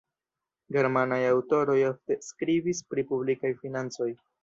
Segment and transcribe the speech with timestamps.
[0.77, 4.15] Germanaj aŭtoroj ofte skribis pri publikaj financoj.